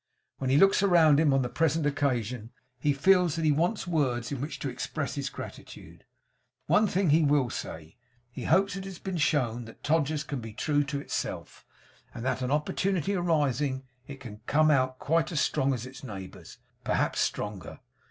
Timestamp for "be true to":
10.39-10.99